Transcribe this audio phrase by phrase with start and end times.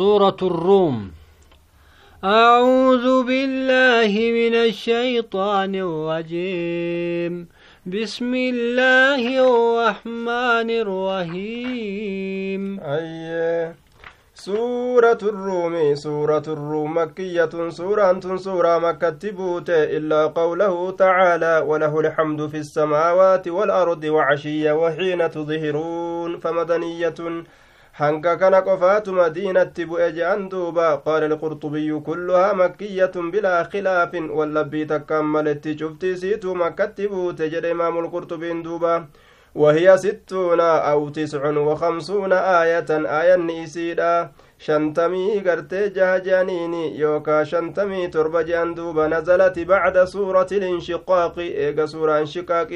[0.00, 1.10] سورة الروم.
[2.24, 7.48] أعوذ بالله من الشيطان الرجيم.
[7.86, 12.62] بسم الله الرحمن الرحيم.
[12.80, 13.74] أيه
[14.34, 22.56] سورة الروم سورة الروم مكية سورة سورة مكة بوت إلا قوله تعالى وله الحمد في
[22.56, 27.14] السماوات والأرض وعشية وحين تظهرون فمدنية
[28.00, 35.32] hanga kana qofaatu madiinatti bu'e je'an duuba qaala alqurxubiyyu kulluhaa makkiyatun bilaa khilaafin wallabbii takkaan
[35.34, 38.94] maletti cuftii siituu makkatti buute jedhe imaamulqurxubiin duuba
[39.54, 49.06] وهي ستون أو تسع وخمسون آية آية نيسيدا شنتمي قرتي جهجانيني يوكا شنتمي تربة جاندوبا
[49.06, 52.68] نزلت بعد سورة الانشقاق إيقا سورة انشقاق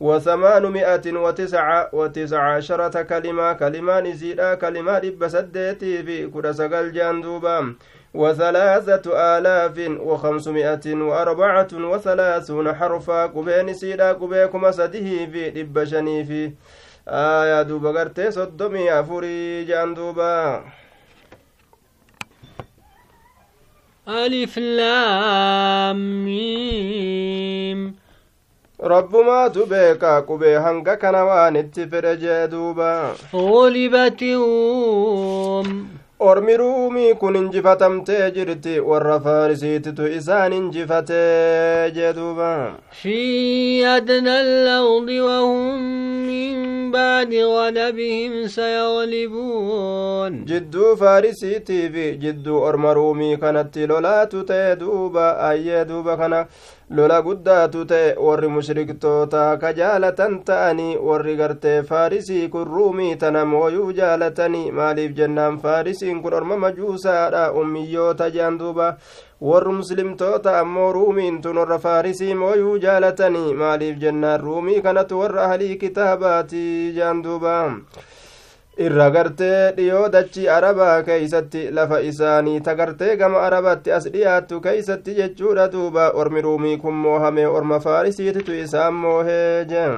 [0.00, 7.74] تبوتي وثمانمائة وتسعة وتسع عشرة كلمة كلمة نزيدا كلمة إب سديتي في كل سقل جاندوبا
[8.14, 9.02] وثلاثة
[9.38, 15.84] آلاف وخمسمائة وأربعة وثلاثون حرفا قبين سيدا قبيكم سده في إب
[16.24, 16.52] في
[17.08, 20.64] آية دوبا قرتي صدمي أفوري جاندوبا
[24.08, 27.99] ألف لام ميم.
[28.82, 33.14] Rabbumaatu beeka qubee hanga kana waan itti fedhe jee duuba
[36.20, 45.78] ormi ruumii kun injifatamtee jirti warra faarisiititu isaan injifatee jee duuba fi adna alawdi wahum
[46.26, 56.16] min baadi galabihim sayagalibuun jidduu faarisiitiifi jidduu orma ruumii kanatti lolaatu ta'e duuba ayyee duuba
[56.16, 56.46] kana
[56.96, 63.92] lola guddaatu ta'e warri mushriktoota ka jaalatan ta'anii warri gartee faarisii kun ruumii tana mooyuu
[63.98, 68.88] jaalatanii maaliif jennaan faarisiin kun orma majuusaadha ummiyyoota jean duuba
[69.50, 75.76] warri muslimtoota ammoo ruumiin tun warra faarisii mooyuu jaalatanii maaliif jennaan ruumii kanatu warra ahlii
[75.84, 77.54] kitaabaati jean duuba
[78.86, 85.68] irra gartee dhiyoo dachii arabaa keeysatti lafa isaanii tagartee gama arabatti as dhiyaattu keeysatti jechuudha
[85.74, 89.96] duuba ormi ruumii kun moohame orma faarisiititu isaan moohee jeen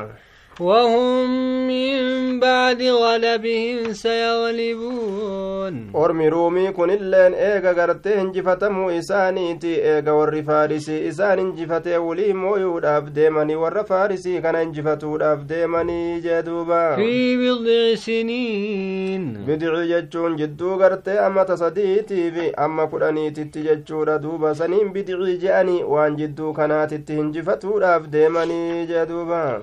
[0.60, 1.30] وهم
[1.66, 5.92] من بعد غلبهم سيغلبون.
[5.96, 13.56] أرمي رومي كن اللين إيغا غرته انجفتمو إسانيتي إيغا والرفارسي إسان انجفته وليم ويود أبديماني
[13.56, 16.96] والرفارسي كان انجفته أبديماني جدوبا.
[16.96, 19.44] في بضع سنين.
[19.48, 24.52] بدع جدشون جدو غرته أما تصديتي في أما كراني تتججور دوبا.
[24.52, 29.62] سنين بدع جاني وان جدو كانت تتنجفته أبديماني جدوبا.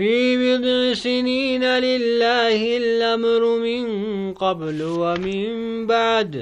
[0.00, 3.84] في بضع سنين لله الأمر من
[4.32, 5.50] قبل ومن
[5.86, 6.34] بعد.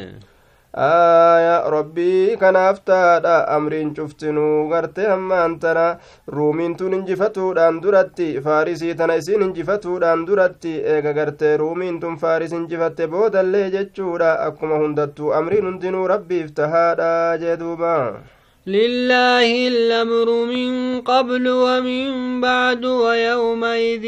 [0.74, 5.98] آية ربي كان أفتاد أمرين شفتنو غرتي أما أنتنا.
[6.28, 10.74] رومين تنين جفتو دان دورتي فارسي تنسين جفتو دان دورتي.
[10.94, 14.46] إيغا غرتي رومين تن فارس جفتي بودا اللي جتشو دا.
[14.46, 17.00] أكما هندتو أمرين دينو ربي افتهاد
[17.42, 18.22] جدوبا.
[18.68, 22.06] لله الأمر من قبل ومن
[22.40, 24.04] بعد ويومئذ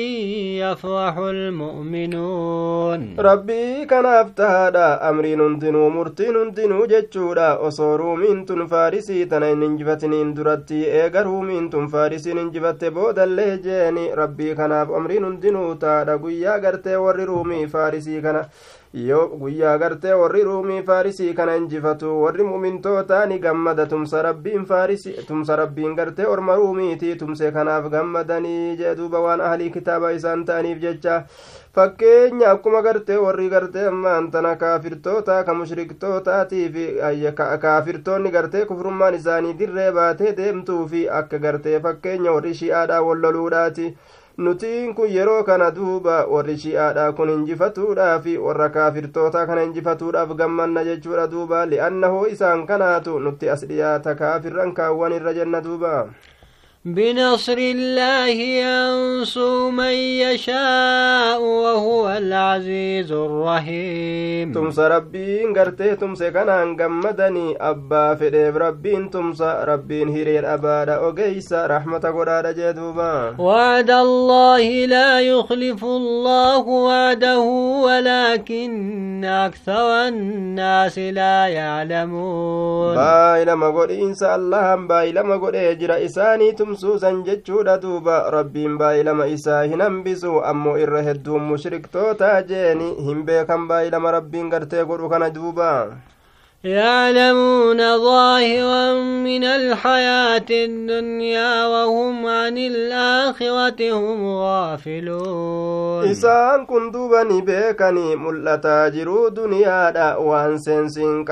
[0.63, 3.01] يفرح المؤمنون.
[3.19, 10.81] ربي كان أفتهادا أمرين هندنو مرتين هندنو جتشودا أصورو من تن فارسي تنين انجفتنين درتي
[10.93, 17.25] إيغرو من تن فارسي انجفت بودا الليجيني ربي كان أمرين هندنو تادا قويا غرتي وري
[17.25, 18.45] رومي فارسي كان
[18.93, 23.87] yoo guyyaa gartee warri ruumii faarisii kana injifatu warri mu'mintootaa ni gammada.
[23.87, 24.23] Tumsa
[25.57, 31.23] rabbiin gartee orma ruumiitii tumse kanaaf gammadanii jee duuba waan ahlii kitaaba isaan ta'aniif jecha.
[31.75, 36.75] Fakkeenya akkuma gartee warri gartee ammaan tana ka mushriktootaatiif
[37.63, 43.95] kaafirtoonni gartee kufrummaan isaanii dirree baatee deemtuu fi akka gartee fakkeenya warri shi'aadhaa walloluudhaati
[44.39, 51.27] nutiin kun yeroo kana duuba warri shi'aadha kun injifatuudhaaf warra kaafirtoota kana injifatuudhaaf gammanna jechuudha
[51.31, 56.09] duuba li'annahu isaan kanaatu nutti as dhiyaata kaafirran kaawwan irra jenna duuba
[56.85, 58.29] بنصر الله
[58.65, 59.93] ينصر من
[60.25, 64.53] يشاء وهو العزيز الرحيم.
[64.53, 71.99] تمس ربين قرته تمس كان غمدني أبا فديف ربين تمس ربين هيرير أبادا أوغيس رحمة
[71.99, 77.41] قرار جدوبا وعد الله لا يخلف الله وعده
[77.85, 86.53] ولكن أكثر الناس لا يعلمون باي لما قد إنسى الله باي لما قد إجرى إساني
[86.53, 93.25] تمس heddumsuusan jechuudha duuba rabbiin baay'ilama isaa hin hambisu ammoo irra hedduun mushriktootaa jeeni hin
[93.27, 95.71] beekan baay'ilama rabbiin gartee godhu kana duuba
[96.65, 98.93] يعلمون ظاهرا
[99.25, 106.05] من الحياة الدنيا وهم عن الآخرة هم غافلون.
[106.11, 111.25] إسان كن دوبني بيكني ملتا جرو دنيا دا وان سنسين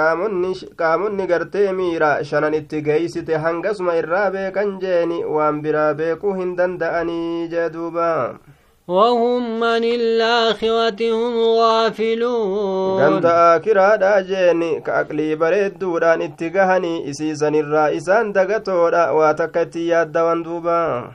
[0.78, 8.38] قامني غرتي ميرا شنن اتقيست هنگسما إرا بيكن جيني وان برا بيكو هندن دأني جدوبا
[8.88, 13.02] وهم من الآخرة هم غافلون.
[13.02, 21.10] غند آكرا داجين كأقلي بريدودان اتقهني إسيسان الرئيسان دقتودا واتكتي ياد دوبا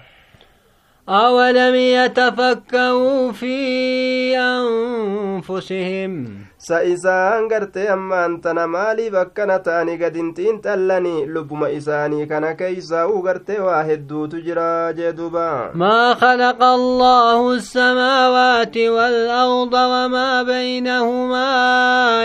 [1.10, 12.26] أولم يتفكروا في أنفسهم؟ سإسان قرتي أمان تنا مالي بكنا تاني قدنتين تلني لبما إساني
[12.26, 21.48] كان كيسا وقرتي واحد دو تجرا جدوبا ما خلق الله السماوات والأرض وما بينهما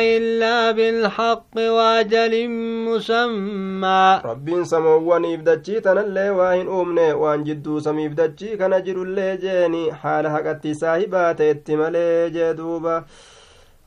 [0.00, 2.48] إلا بالحق وأجل
[2.88, 9.94] مسمى ربين سموان إبدتشي تنالي واهن أمني وان جدو سمي إبدتشي كان جرو اللي جيني
[9.94, 13.04] حال حقتي صاحبات اتمالي جدوبا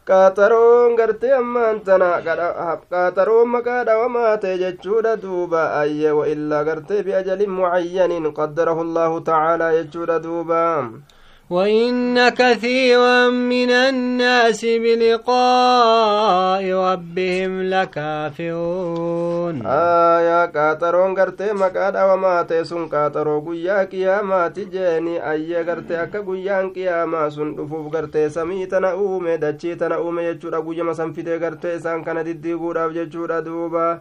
[0.10, 7.50] qaxaroon gartee ammaan tana qaxaroon maqaa dhawamaa ta'e jechuudha duuba ayye wa illaa gartee biajalin
[7.60, 10.62] mucayyanin qaddarahu allaahu tacaalaa jechuudha duuba
[11.52, 19.56] وإن كثيرا من الناس بلقاء ربهم لكافرون.
[19.66, 27.30] آية كاترون غرتي مكاد وما تيسون كاترو قيا قياما تجيني أي غرتي أكا قيان قياما
[27.30, 32.92] سن دفوف غرتي سميتنا أومي دچيتنا أومي يجورا قيا مسنفتي غرتي سان كان ددي قوراف
[32.92, 34.00] ججورا دوبا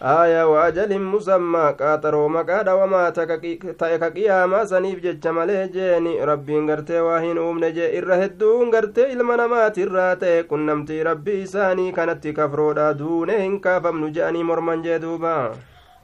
[0.00, 7.00] aayaa waajalin musammaa qaaxaroo maqaa dhawamaa ta'e ka qiyaamaa saniif jecha malee jeeni rabbiin gartee
[7.06, 12.86] waa hin uumne jee irra hedduun gartee ilma namaatirraa ta'e qunnamtii rabbii isaanii kanatti kafroodha
[13.00, 15.42] duune hin kaafamnu je'anii morman jee duubaa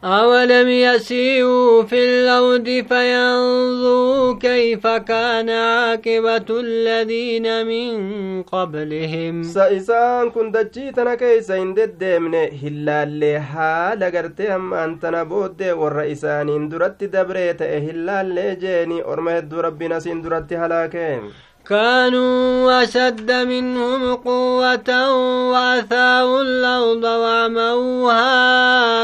[0.05, 11.57] أولم يسيروا في الأرض فينظروا كيف كان عاقبة الذين من قبلهم سإسان كن دجيتنا كيسا
[11.57, 20.23] انددمن هلال حال غرتي هم أنتنا بود والرئيسان درت دبريت هلال جيني أرمه ربنا سين
[20.23, 21.21] درت هلاكين
[21.69, 24.91] كانوا أشد منهم قوة
[25.53, 28.25] وأثاروا الأرض وعمروها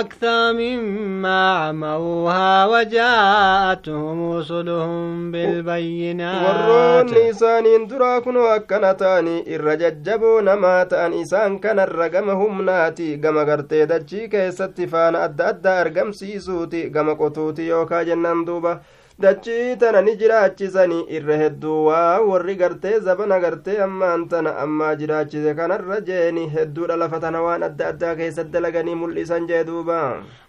[0.01, 11.13] أكثر مما عمروها وجاءتهم رسلهم بالبينات isaaniin duraa kunoo akkana ta'anii irra jajjaboo namaa ta'an
[11.23, 18.05] isaan kanarra gama humnaati gama gartee dachii keessatti faana adda addaa argamsiisuuti gama qotuuti yookaa
[18.05, 18.73] jennan duuba
[19.21, 25.55] dachii tana ni jiraachisanii irra hedduu waa warri gartee zabana gartee ammaan tana ammaa jiraachise
[25.55, 30.01] kanarra jeeni hedduudha lafa tana waan adda addaa keessatti dalaganii mul'isan jee duuba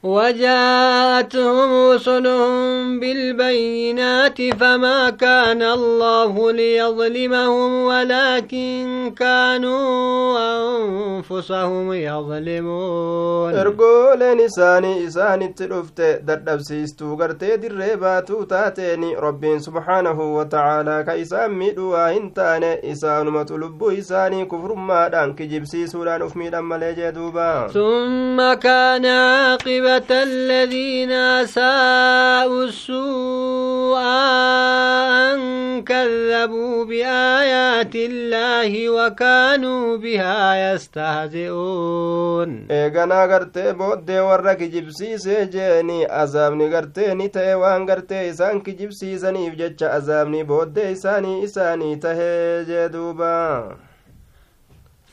[0.03, 16.07] وجاءتهم رسلهم بالبينات فما كان الله ليظلمهم ولكن كانوا أنفسهم يظلمون ergooleen isaanii isaanitti dhufte
[16.27, 23.57] dadhabsiistuu gartee dirree baatuu taateeni rabbiin subhaanahu watacaalaa ka isaan miidhu waa hin taane isaanumatu
[23.65, 33.97] lubbuu isaanii kufrummaadhaan kijibsiisuudhaan uf miidhan malee jee duuba ثم كان عاقبة الذين أساءوا السوء
[34.01, 35.39] أن
[35.83, 47.29] كذبوا بآيات الله وكانوا بها يستهزئون eeganaa gartee booddee warra kijibsiisee jeeni azaabni gartee ni
[47.29, 53.29] ta'e waan gartee isaan kijibsiisaniif jecha azaabni booddee isaanii isaanii tahee jee duuba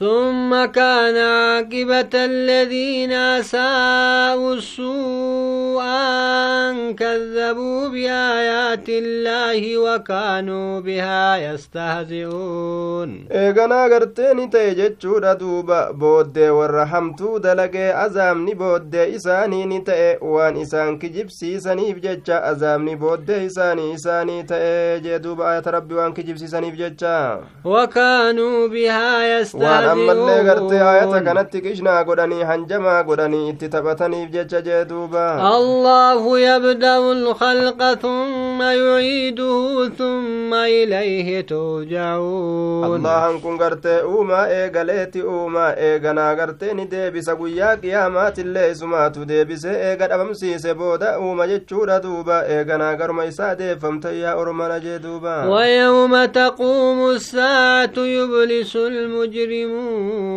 [0.00, 13.26] ثم كان عاقبة الذين أساءوا السوء أن كذبوا بآيات الله وكانوا بها يستهزئون.
[13.32, 21.92] إيغانا غرتيني تيجتشو ردوبا بود ورحمتو دلق أزام نبود إساني نتأ وان إسان كجيب سيساني
[21.92, 29.87] بجتشا أزام نبود إساني إساني تيجتو بآيات ربي وان كجيب سيساني بجتشا وكانوا بها يستهزئون
[29.87, 37.13] ammallee gartee ayata kanatti qishnaa godhanii hanjamaa godhanii itti taphataniif jecha jee duuba allahu yabda'u
[37.25, 46.85] lkhalqa thumma yuciiduhu thumma ilayhi turjacuun allahan kun gartee uumaa eegaleeti uumaa eeganaa gartee ni
[46.95, 54.19] deebisa guyyaa qiyaamaatillee isumaatu deebise eega dhabamsiise booda uuma jechuudha duuba eeganaa garuma isaa deeffamte
[54.19, 59.76] yaa ormana jee duuba ويوم تقوم الساعة يبلس المجرمون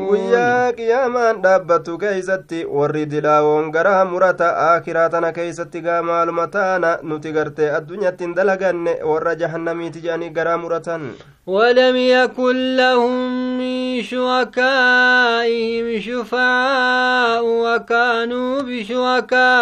[0.08, 7.32] guyyaa qiyaamaan dhaabbattu keeysatti warri dilaawoon garaa murata aakiraa tana keeysatti gaa maaluma taana nuti
[7.38, 11.08] gartee addunyatti hin dalaganne warra jahannamiiti jedhanii garaa muratan
[11.46, 13.12] ولم يكن لهم
[13.58, 18.62] من شركائهم شفعاء وكانوا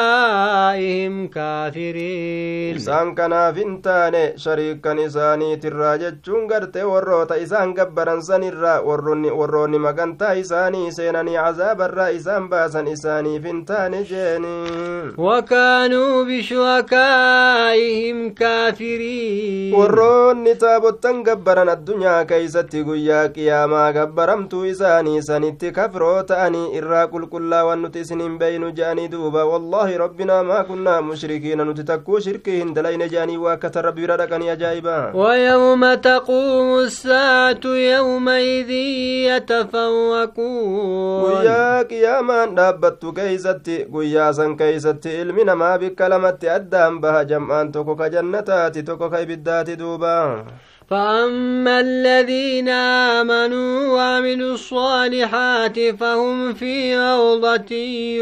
[0.04, 8.80] بشركائهم كافرين isaan kanaaf hin taane shariikkan isaaniitirraa jechuun gartee warroota isaan gabbaran sanirraa
[9.69, 14.49] warroonni magantaa isaanii seenanii cazaabarraa isaan baasan isaaniif hin taane jeeni
[15.17, 26.73] وكانوا بشركائهم كافرين warroonni taabottan gabbaran addunyaa keeysatti guyyaa qiyaamaa gabbaramtuu isaanii sanitti kafroo ta'anii
[26.81, 32.19] irraa qulqullaawan nuti isin hin beeynu je'anii duuba wallaahi rabbinaa maa kunnaa mushrikiina nuti takkuu
[32.27, 38.71] shirkii hin dalayne je'anii waa akkata rabbi bira dhaqanii ajaa'iba ويوم تقوم الساعة يومئذ
[42.55, 48.83] dhaabbattu keeysatti guyyaa san keeysatti ilmi namaa bikka lamatti addaan baha jam'aan tokko ka jannataati
[48.83, 50.13] tokko ka ibiddaati duuba
[50.89, 52.69] فأما الذين
[53.19, 57.75] آمنوا وعملوا الصالحات فهم في روضة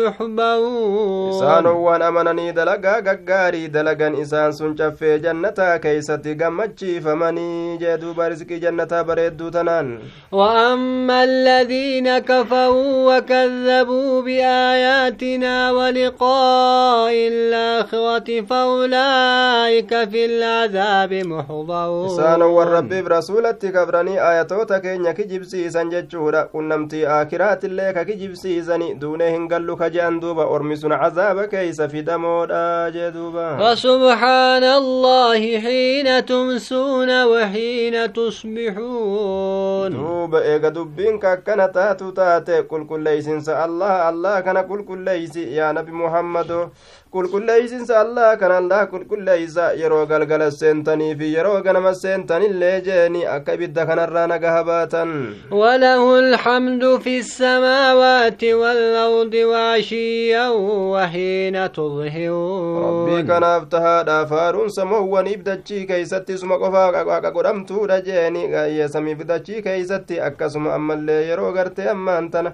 [0.04, 8.60] يحبرون إسان وان أمنني دلقا ققاري دلقا إسان سنشف جنة كيسة قمتشي فمني جادو بارزكي
[8.60, 10.00] جنة بريدو تنان
[10.32, 22.10] وأما الذين كفروا وكذبوا بآياتنا ولقاء الآخرة فأولئك في العذاب محضرون.
[22.58, 29.78] Warra rabbiif rasuulatti kabranii ayatoota keenya kijibsiisan jechuudha qunnamtii aakiraatillee ka kijibsiisani duunee hin gallu
[29.82, 38.14] ka je'an duuba ormi sun cazaaba keeysa fidamoodha jee duuba فسبحان الله حين تمسون وحين
[38.14, 45.92] تصبحون duuba eega dubbiin ka akkana taatu taate qulqulleeysinsa allah allah kana qulqulleeysi yaa nabi
[45.92, 46.72] muhammado
[47.12, 53.86] qulqulleeysinsa allah kan allah qulqulleeysa yeroo galgala seentanii fi yeroo ganama seentanillee jeeni akka ibidda
[53.90, 55.10] kanarraa nagaha baatan
[55.52, 60.48] وله الحمد في السماوات والأرض وعشيا
[60.94, 69.26] وحين rabbii تظهرون kanaaf tahaadha faaruun samoowwan ibdachii keeysatti suma qofaa qaqa godhamtuudha jeeni gayyeesamiif
[69.28, 72.54] dachii keeysatti akkasuma ammallee yeroo gartee ammaan tana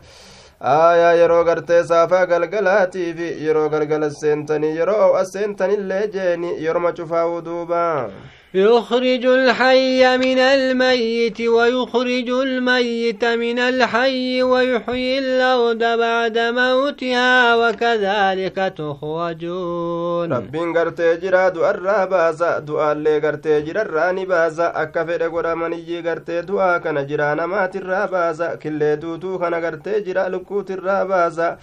[0.71, 7.41] aayaa yeroo gartee saafaa galgalaatii fi yeroo galgala seentanii yeroo as seentanillee jeeni yeroma cufaa'uu
[7.47, 7.81] duuba
[8.55, 20.33] يخرج الحي من الميت ويخرج الميت من الحي ويحيي الأرض بعد موتها وكذلك تخرجون.
[20.33, 26.09] ربين قرتي جرا دعا بازا دعا اللي قرتي جرا راني بازا أكفر قرى من يجي
[26.09, 31.57] قرتي دعا كان جرا نمات الرابازا كل دوتو كان قرتي جرا لكوت الرابازا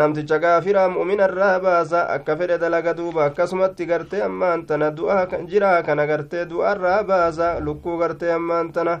[0.00, 6.06] namticha gaafiraa mu'minarraa baasa akka fedhe dalaga duuba akkasumatti gartee ammaan tana du'aa jiraa kana
[6.06, 9.00] gartee du'arraa baasa lukkuu gartee ammaan tana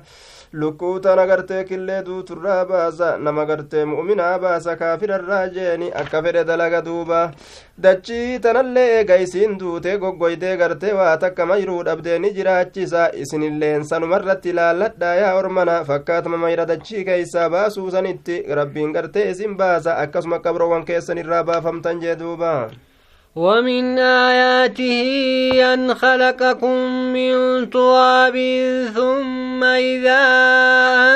[0.52, 6.80] lukkuu tana gartee killee duuturraa baasa nama gartee mu'minaa baasa kaafirarraa jeeni akka fedhe dalaga
[6.84, 7.30] duuba.
[7.82, 13.08] Dachii tanallee eega isiin duutee goggoydee gartee waa takka mayruu dhabdee ni jiraachisa.
[13.14, 19.96] Isinilleen sanumarratti ilaalladha yaa ormana fakkaatuma mayra dachii keeysaa baasuu sanitti rabbiin gartee isin baasa
[20.04, 22.70] akkasuma qabroowwan keessan irraa baafamtan jee duuba
[23.36, 25.02] ومن آياته
[25.74, 26.76] أن خلقكم
[27.12, 28.36] من تراب
[28.94, 30.22] ثم إذا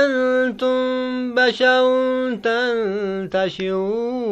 [0.04, 1.85] أنتم بشر
[2.42, 4.26] تنتشرون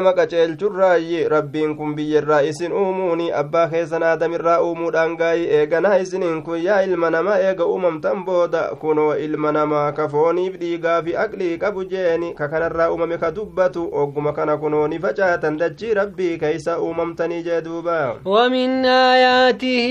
[0.00, 6.62] nama qaceelchurraayi rabbiin kun biyyarraa isin uumuuni abbaa keessan aadamirraa uumuudhaan gaayi eeganaa isiniin kun
[6.64, 11.84] yaa ilma namaa eega uumamtan booda kunoo ilma namaa ka fooniif dhiigaa fi aqlii qabu
[11.84, 17.42] jeeni ka kanarraa uumame ka dubbatu ogguma kana kunoo ni facaatan dachii rabbii keeysa uumamtanii
[17.42, 19.88] jee duuba ومن آياته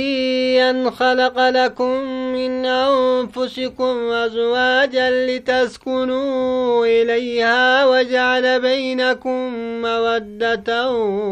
[0.69, 1.91] أن خلق لكم
[2.33, 9.37] من أنفسكم أزواجا لتسكنوا إليها وجعل بينكم
[9.81, 10.91] مودة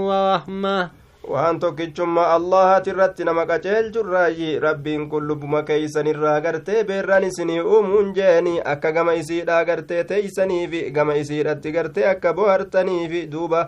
[0.09, 0.89] ورحمة
[1.27, 8.53] waan tokkichummaa allahati irratti nama qaceelchurraayi rabbiin kun lubbuma keeysanirraa gartee beerraan isinii uumuun jeeni
[8.73, 13.67] akka gama isiidhaa gartee teeysaniifi gama isiidhatti gartee akka bohartaniifi duuba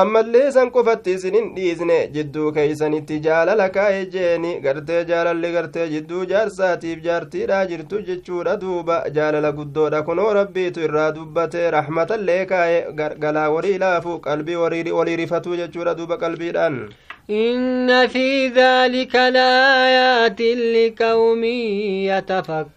[0.00, 4.52] ammallee san qofatti isinin dhiisne jidduu keeysanitti jaalala kaa'e jeeni.
[4.66, 8.96] Gartee jaalalli gartee jidduu jaarsaatiif jaartiidha jirtu jechuudha duuba.
[9.18, 11.70] Jaalala guddoodha kunoo rabbiitu irraa dubbate.
[11.76, 12.82] Rahmatallee kaa'e
[13.26, 14.18] galaa warii laafu.
[14.28, 16.80] Qalbii walii rifatuu jechuudha duuba qalbiidhaan
[17.30, 21.44] إن في ذلك لآيات لقوم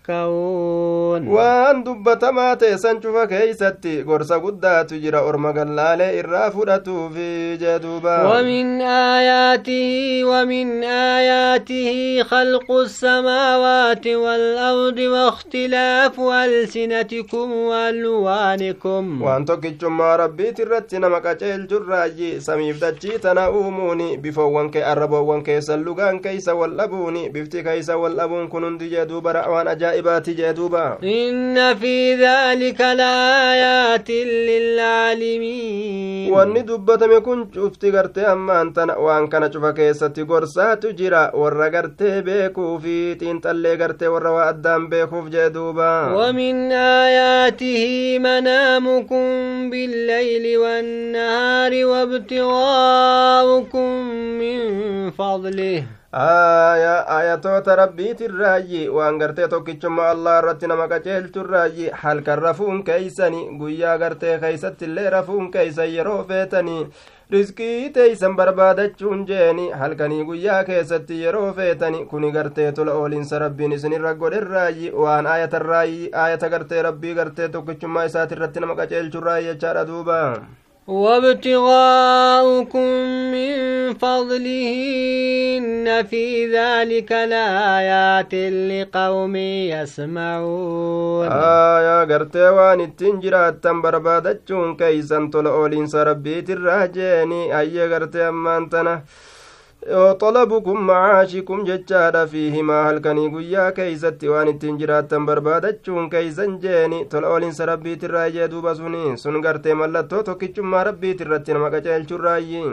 [0.07, 1.27] يتفكرون.
[1.27, 8.39] وان دبتما تيسن شوف كيستي غرس قدات جرى أرم قلالة إرافدة في جدوبا.
[8.39, 19.21] ومن آياته ومن آياته خلق السماوات والأرض واختلاف ألسنتكم وألوانكم.
[19.21, 26.54] وان توكيتشما ربي ترتنا مكاچيل جراجي سميف دجي تناؤموني bifoowwan kee arraboowwan keessan lugaan keeysa
[26.60, 31.68] wal dhabuuni bifti keeysa wal dhabuun kun hundi jee duuba waan ajaa'ibaati jee duuba inna
[31.82, 40.24] fi dhaalika laayaatin lilcaalimiin wanni dubbatame kun cufti gartee ammaan tana waan kana cufa keessatti
[40.25, 46.72] gorsaatu jira warra gartee beekuu fi xiinxallee gartee warra waa addaan beekuuf jee duuba ومن
[46.72, 49.25] آياته منامكم
[49.70, 53.85] بالليل والنهار وابتغاؤكم
[56.12, 64.38] aya ayatoota rabbiitirraayyi waan gartee tokkichumma allah irratti nama qaceelchurraayyi halkan rafuun keeysani guyyaa gartee
[64.46, 66.88] keeysattillee rafuun keeysan yeroo feetanii
[67.32, 74.13] riskii teeysan barbaadachuun jeeni halkanii guyyaa keessatti yeroo feetani kuni gartee tola oolinsa rabbiin isinirra
[74.24, 80.20] godherraayyi waan ayatarraayyi ayata gartee rabbii gartee tokkichummaa isaatirratti nama qaceelchurraayyi jechaadha duuba
[80.88, 82.80] وابتغاؤكم
[83.34, 83.54] من
[83.94, 84.70] فضله
[85.58, 88.34] إن في ذلك لآيات
[88.70, 91.27] لقوم يسمعون.
[91.32, 99.04] آية قرتي وان التنجرات تنبربادتشون كيسان طلعولين سربيت الراجيني أي قرتي أمانتنا؟
[99.89, 107.65] Xolabukum macaashikum jechaadha fiihimaa halkanii guyyaa keeysatti waan ittiin jiraattan barbaadachuun keeysan jeeni tola oolinsa
[107.72, 112.63] rabbiitirraa jee duuba suni sun gartee mallattoo tokkichummaa rabbiitirratti nama qaceelchurraayyi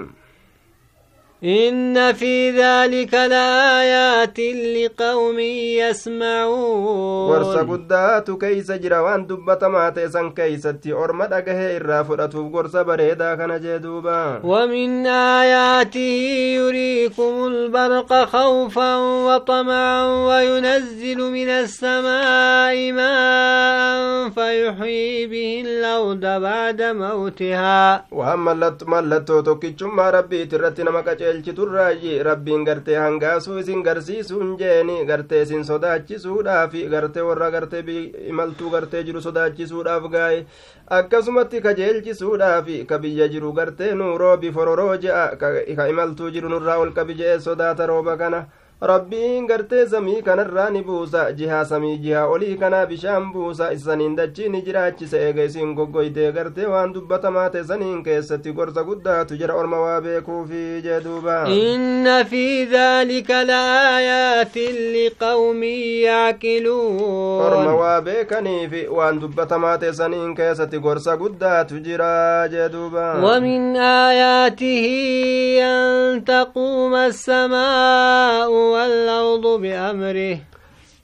[1.44, 5.38] إن في ذلك لآيات لقوم
[5.82, 7.30] يسمعون.
[7.30, 14.40] ورسا قدات كيس جروان دبت ما تيسن كيستي أرمى دقه فرأتوف ورسا بريدا كان جدوبا.
[14.44, 15.98] ومن آياته
[16.58, 28.04] يريكم البرق خوفا وطمعا وينزل من السماء ماء فيحيي به الأرض بعد موتها.
[28.12, 28.44] وهم
[28.86, 36.88] ملتو توكيتشم ربي ترتنا مكاجي qajeelchiturraayi rabbiin gartee hangaasuu isin garsiisuun jeeni gartee isin sodaachisuudhaafi
[36.90, 37.82] gartee warra gartee
[38.28, 40.44] imaltuu gartee jiru sodaachisuudhaaf gaa'e
[40.90, 46.92] akkasumatti kajeelchisuudhaafi ka biyya jiru gartee nuu roobi fororoo je'a ka imaltuu jiru nurraa ol
[46.92, 48.46] qabi sodaata rooba kana
[48.90, 54.48] rabbiin gartee samii kanarraa ni buusa jihaa samii jihaa olii kanaa bishaan buusa isaniin dachii
[54.54, 59.80] ni jiraachise eega isiin goggoytee gartee waan dubbatamaa ta'e saniin keessatti gorsa guddaatu jira orma
[59.84, 62.42] waa beekuufi jee duuba inna fi
[62.72, 72.12] dhaalika laayaatin liqawmin yaaqiluun orma waa beekaniifi waan dubbatamaa ta'e saniin keessatti gorsa guddaatu jira
[72.56, 74.84] jee duuba ومن آياته
[75.62, 80.38] أن تقوم السماء والأرض بأمره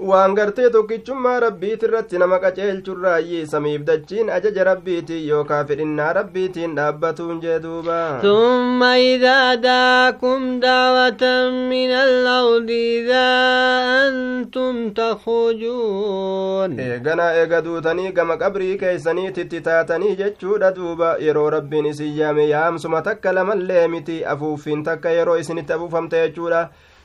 [0.08, 7.40] waan gartee tokkichummaa rabbiit irratti nama qaceelchurraayyi samiif dachiin ajaja rabbiiti yookaa fedhinnaa rabbiitiin dhaabbatuun
[7.44, 11.24] jee duuba ثم إذا داكم دعوة
[11.72, 13.28] من الأرض إذا
[14.08, 14.90] أنتم
[15.78, 23.02] تخرجون eeganaa eega duutanii gama qabrii keeysaniititti taatanii jechuudha duuba yeroo rabbiin isin yaame yaamsuma
[23.02, 26.62] takka lamallee miti afuuffiin takka yeroo isinitti afuufamte jechuudha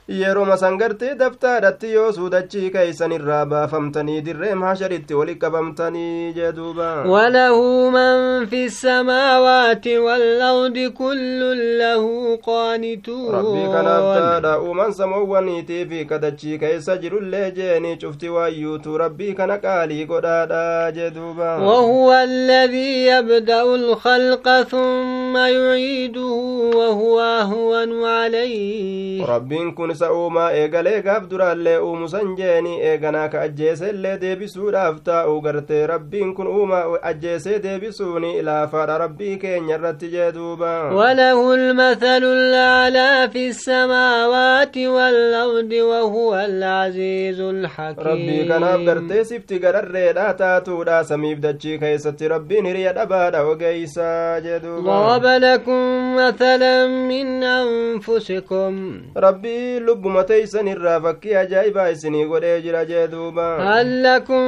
[0.08, 6.90] yeroma san gartee daftaadhatti yoo suudachii keeysan irraa baafamtanii dirree mahasharitti wali qabamtanii jee duuba
[7.08, 11.40] وله من في السماوات والأرض كل
[11.80, 12.04] له
[12.44, 20.06] قانتون rabbii kanaaftaadha uuman samoowwaniitii fi kadachii keessa jirullee jeeni cufti waayyuutu rabbii kana qaalii
[20.06, 24.48] godhaadha jee duuba وهو الذي يبدأ الخلق
[25.34, 26.32] ثم يعيده
[26.78, 29.26] وهو أهون عليه.
[29.26, 36.34] ربين كن سأوما إيغالي غاف درالي أومو سنجيني إيغانا كأجيسي اللي ديبسو دافتا أوغرتي ربين
[36.34, 44.78] كن أوما أجيسي ديبسوني إلى فار ربي كين يرت جدوبا وله المثل الأعلى في السماوات
[44.78, 48.08] والأرض وهو العزيز الحكيم.
[48.08, 51.04] ربي كان أبغرتي سفتي غرر تاتودا.
[51.04, 54.92] سميف دجي كيستي ربين هريا دبادا وغيسا جدوبا
[55.24, 59.02] ضرب لكم مثلا من أنفسكم.
[59.18, 62.44] ربي لب متيسن الرافكي أجايبا إسني قد
[62.90, 63.58] جدوبا.
[63.58, 64.44] هل لكم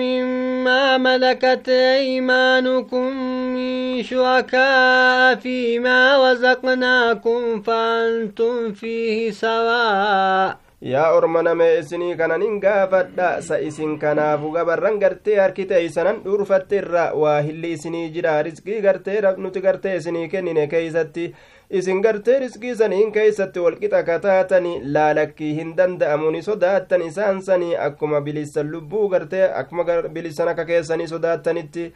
[0.00, 3.06] مما ملكت أيمانكم
[3.54, 13.40] من شركاء فيما رزقناكم فأنتم فيه سواء yaa orma namee isinii kananin gaafadha.
[13.42, 17.12] Sa isin kanaafu gabarran gartee harkite isanan dhuurfatte irra.
[17.14, 21.34] Waa hilli isinii jira riskii gartee nuti gartee isinii kennine keeysatti
[21.70, 29.08] isin gartee riskiisaniin keeysatti walqixa kataatani laalakkii hin danda'amuni sodaattan isaan sanii akkuma bilisan lubbuu
[29.08, 31.86] gartee akkuma bilisan akka keessanii sodaattanitti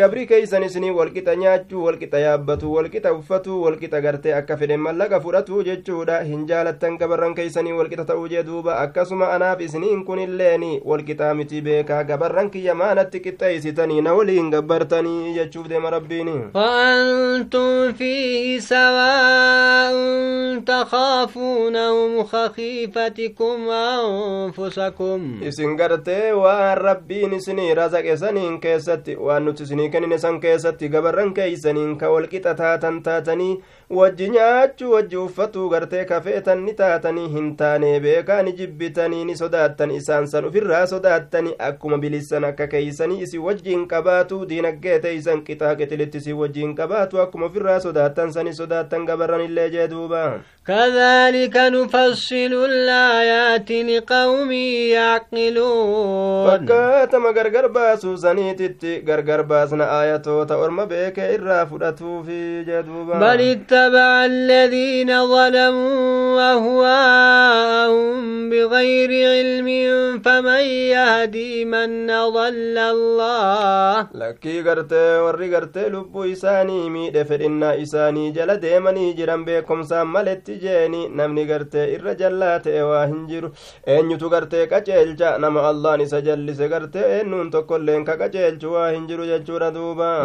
[0.00, 5.62] gabri keeysan isinii walqixa nyaachuu walqixa yaabbatu walqixa uffatuu walqixa gartee akka fedhen mallaqa fudhatuu
[5.70, 8.44] jechuudha hin jaalattan gabarran keeysanii walqixa ta'uu jee
[8.76, 15.68] akkasuma anaaf isiniin kunilleeni walqixaa miti beekaa gabarran kiyya maanatti qixxeeysitanii na waliin gabbartanii jechuuf
[15.68, 19.19] deema rabbiini وأنتم فيه سواء
[20.64, 25.40] تخافونهم خخيفتكم أنفسكم
[26.42, 32.10] waan rabbiin isinii razaqe saniin keessatti waan nuti isinii kennine san keessatti gabarran keeysaniin ka
[32.14, 38.52] walqixa taatan taatanii wajji nyaachuu wajji uffatuu gartee kafeetan ni taatanii hin taane beekaa ni
[38.52, 44.98] jibbitanii ni sodaattan isaan san ufirraa sodaattani akkuma bilisan akka keeysanii isin wajjiin qabaatu diinaggee
[45.06, 50.24] teeysan qixaa qixilitti isin wajjiin qabaatu akkuma ufirraa sodaattan sani sodaattan gabarran illee jee duuba
[50.66, 54.52] كذلك نفصل الآيات لقوم
[54.92, 56.66] يعقلون
[57.34, 63.40] gargar baasuu saniititti gargar baasna aayatoota orma beeke irraa fudhatuufi jee duuba بل
[63.80, 68.14] اتبع الذين ظلموا أهواءهم
[68.50, 69.68] بغير علم
[70.24, 70.64] فمن
[70.94, 79.12] يهدي من ضل الله؟ لكي قرت وري قرت لب إساني ميد فإن إساني جل ديمني
[79.12, 81.08] جرم بكم سام جيني.
[81.08, 83.50] نمني قرت إر جلات وهنجر
[83.88, 89.20] إن يتو قرت كجل جا نم الله نسجل سقرت إن تقول لنك كجل جوا هنجر
[89.24, 89.40] جل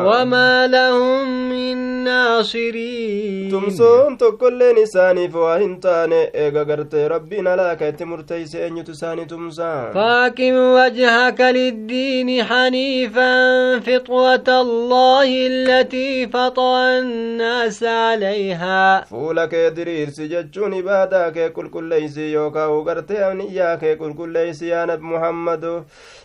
[0.08, 3.45] وما لهم من ناصرين.
[3.52, 9.92] Tumsoon tokkolleen isaaniif waa hin taane eega gartee rabbiin alaaka itti murteeyse eenyutu isaanii tumsaa
[9.94, 13.34] فاقم وجهك للدين حنيفا
[13.80, 22.84] فطرة الله التي فطر الناس عليها fuula kee diriirsi jechuun ibaadaa kee qulqulleeysi yookaa u
[22.84, 25.74] gartee amniyyaa kee qulqulleeysi yaa nabi muhammadu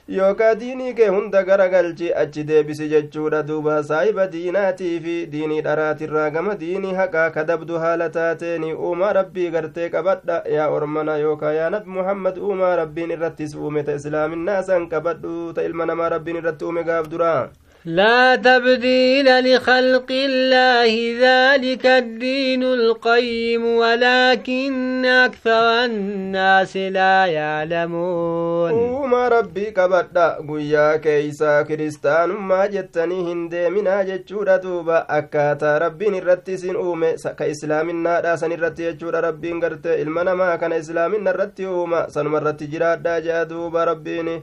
[0.08, 6.54] yookaa diinii kee hunda garagalchi achi deebisi jechuudha duuba saahiba diinaatii fi diinii dharaatirraa gama
[6.62, 12.36] diinii haqaa kadabdu haala taateeni uumaa rabbii gartee qabadha yaa ormana yookaa yaa nabi muhammad
[12.38, 17.48] uumaa rabbiin irrattis uume ta islaaminaa qabadhu ta ilma namaa rabbiin irratti uume gaaf duraa
[17.84, 28.70] لا تبديل لخلق الله ذلك الدين القيم ولكن أكثر الناس لا يعلمون.
[28.70, 35.06] أوما ربي كبدا قويا كيسا كريستان ما جتني هند من أجتشورة توبا.
[35.10, 41.30] أكاتا ربي نرتسين أومي سكا إسلامنا راسا نرتي أجتشورة ربي نغرت إلمنا ما كان إسلامنا
[41.30, 44.42] رتي أوما سنمرتي جراد داجا توبا ربيني.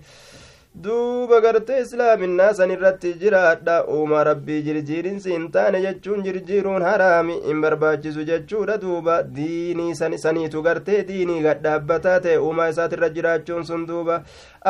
[0.84, 7.62] Duuba gartee islaaminaa san irratti jiraadha uumaa rabbii jirjiirinsi hin taane jechuun jirjiiruun haraami hin
[7.64, 14.20] barbaachisu jechuudha duuba diinii saniitu gartee diinii gadhaabbataa ta'e uumaa isaatirra jiraachuun sun duuba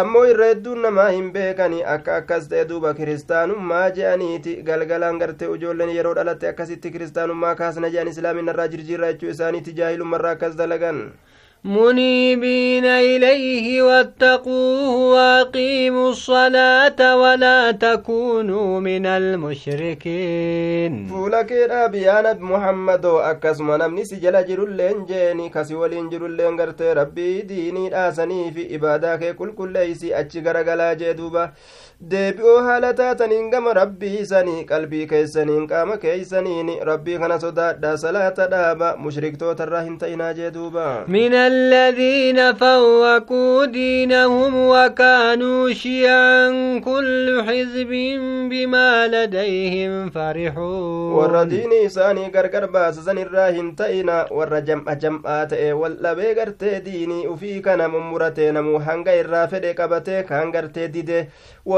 [0.04, 5.96] ammoo irra hedduun namaa hin beekani akka akkas ta'e duuba kiristaanummaa je'aniiti galgalaan gartee ijoolleen
[5.98, 11.04] yeroo dhalatte akkasitti kiristaanummaa kaasna je'an islaaminarraa jirjiirra jechuu isaaniiti jaahilummarraa akkas dalagan
[11.65, 23.79] منيبين إليه واتقوه وأقيموا الصلاة ولا تكونوا من المشركين fuula keedhaa biyyaa nabi muhammadoo akkasuma
[23.79, 29.33] namni si jala jirulleen jeeni kasi waliin jirulleen gartee rabbii diinii dhaasanii fi ibaadaa kee
[29.33, 31.53] qulqulleeysi achi garagalaa jee duuba
[32.02, 38.90] deebi'oo haala taataniin gama rabbii isanii qalbii keeysaniin qaama keeysaniin rabbii kana sodaadha salaata dhaaba
[39.06, 47.90] mushriktoota irraa hin ta'inaa jee duuba من الذين فوقوا دينهم وكانوا شيعا كل حزب
[48.50, 56.80] بما لديهم فرحون ور ديني ساني غرغر باسسن الراهن تئنا ور جمع جمعات واللبي غرتي
[56.80, 58.52] ديني وفي كان ممرتي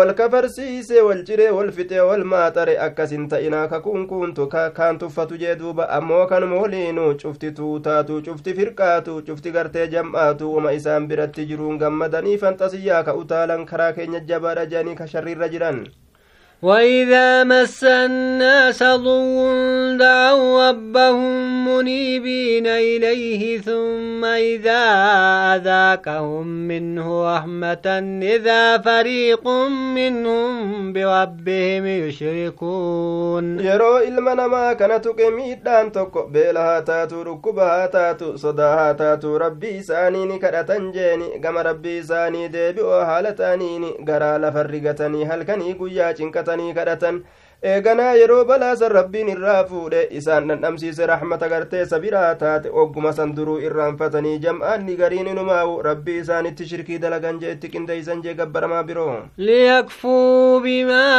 [0.10, 5.56] wal kafarsiise wal ciree wal fixee wal maaxare akkasin ta'inaa kakuun kuuntu kaan tuffatu jee
[5.60, 11.78] duuba ammoo kanuma waliinu cufti tuutaatu cufti firqaatu cufti gartee jam'aatu wama isaan biratti jiruun
[11.78, 15.86] gammadanii fanxasiyyaa ka utaalan karaa keenya jabaadha jedhanii ka sharriirra jiran.
[16.62, 24.84] وإذا مس الناس ضر دعوا ربهم منيبين إليه ثم إذا
[25.56, 27.88] أذاقهم منه رحمة
[28.24, 29.48] إذا فريق
[29.96, 39.38] منهم بربهم يشركون يرو إلما ما كانت قميدان تكو بيلها تاتو ركبها تاتو صداها تاتو
[39.38, 46.12] ربي سانيني كرتن جيني قم ربي ساني ديبئو حالتانيني قرى لفرقتني هل كان يقويا
[46.50, 47.24] kadhatanii kadhatan
[47.64, 53.56] eeganaa yeroo balaasan rabbiin irraa fuudhe isaan dhandhamsiise raxmata gartee sabiraa taate ogguma san duruu
[53.70, 59.16] irraanfatanii jam'aanni gariin inumaawu rabbii isaanitti shirkii dalagan jee itti qindeeysan jee gabbaramaa biroo
[59.48, 61.10] liyakfuu bimaa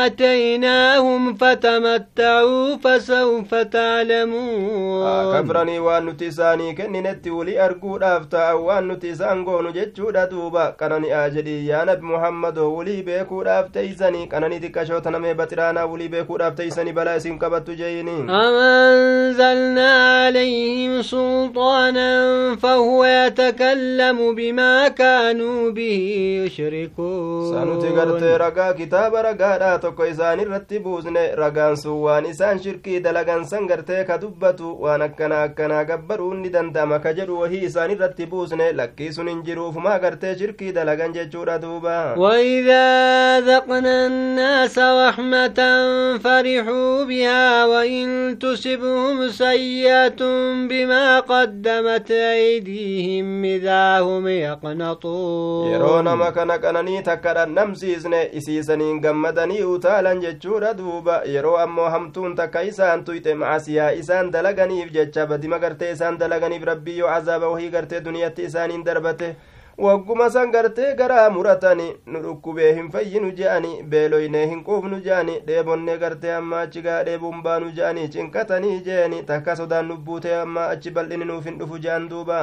[0.00, 5.06] aataynaahum fatamattacuu fasawfa taclamuun
[5.36, 11.28] kafranii waan nuti isaanii kenninetti wuli arguudhaaf ta'an waan nuti isaan goonu jechuudha duuba qanani'aa
[11.38, 16.92] jedhii yaa nabi muhammadoo wulii beekuudhaaf teeysanii qananii xiqqashoota namee baxira qiraanaa wulii beekuudhaaf teeysanii
[16.98, 19.90] balaa isin qabattu jeeyini أنزلنا
[20.24, 22.10] عليهم سلطانا
[22.56, 26.00] فهو يتكلم بما كانوا به
[26.46, 27.30] يشركون
[30.40, 35.84] irratti buusne ragaan sun waan isaan shirkii dalagan san gartee ka dubbatu waan akkana akkanaa
[35.90, 40.72] gabbaruun ni danda'ama ka jedhu wahii isaan irratti buusne lakkii sun hin jiruufumaa gartee shirkii
[40.78, 45.49] dalagan jechuudha duuba وإذا ذقنا الناس رحمة
[46.18, 50.20] فرحوا بها وإن تصبهم سيئة
[50.70, 59.00] بما قدمت أيديهم إذا هم يقنطون يرون ما كان كانني تكرا نمسي إسنة إسي سنين
[59.06, 59.64] قمدني
[60.20, 63.04] جتشورا دوبا يرو أمو همتون تكا إسان
[63.98, 65.92] إسان دلغني في جتشا بدي مغرتي
[66.58, 68.70] في ربي وعذاب وهي غرتي دنيا تيسان
[69.80, 75.98] wagguma san gartee garaa muratani nu dhukkubee hin fayyinu je'ani beeloynee hin quufnu je'ani dheebonnee
[76.02, 81.24] gartee amma achi gaa dheebuun baanu je'ani cinqatanii jeeni takka sodaan lubbuutee amma achi bal'ini
[81.30, 82.40] nuuf hin dhufu je'an duuba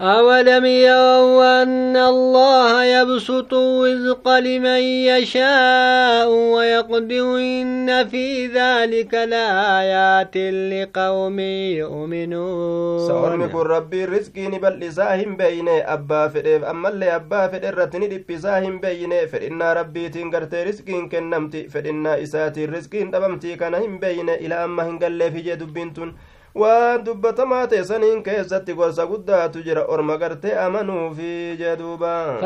[0.00, 10.36] أولم يروا أن الله يبسط الرزق لمن يشاء ويقدر إن في ذلك لآيات
[10.70, 11.38] لقوم
[11.82, 13.08] يؤمنون.
[13.08, 18.30] سأرمي كن ربي رزقي نبل إساهم بيني أبا فديف أما اللي أبا فدير رتني دب
[18.30, 19.26] إساهم بيني.
[19.26, 21.68] فإنا ربي تنقرتي رزقين كنمتي.
[21.68, 24.34] فإنا إساتي رزقين دبمتي كان هم بيني.
[24.34, 26.14] إلى أما هنقل في جدب بنتون.
[26.54, 32.38] Waan dubbatamaa teessaniin keessatti gorsa guddaatu jira orma gartee amanuufi jeduuba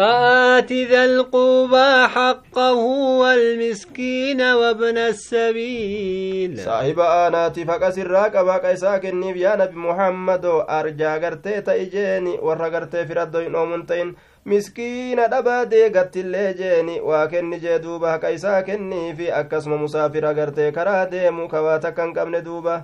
[0.92, 2.74] ذا القربى حقه
[3.22, 11.60] والمسكين وابن السبيل صاحب آناتي فقس الراق باقا إسا كنيف يا نبي محمد أرجا غرتي
[11.60, 18.10] تأجيني ورا غرتي في ردو إنومن تين miskiina dhabaa deegattillee jeeni waa kenni jee duuba
[18.12, 22.74] haqa isaa kenniifi akkasuma musaafira gartee karaa deemu kawaa takka hin qabne duuba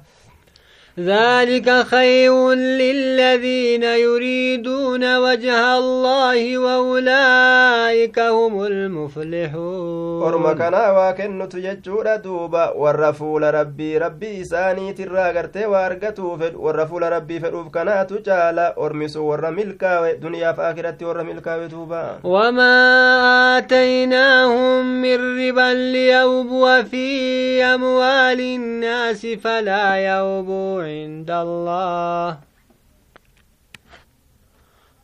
[0.98, 10.22] ذلك خير للذين يريدون وجه الله وأولئك هم المفلحون.
[10.22, 17.40] ورما كنا واكن نتججور دوبا والرفول ربي ربي ساني ترى غرتي وارغتو فد والرفول ربي
[17.40, 27.64] فروف كنا تجالا ورمسو ورملكا دنيا فاخرتي ورملكا دوبا وما آتيناهم من ربا ليوبوا في
[27.64, 32.47] أموال الناس فلا يوبون عند الله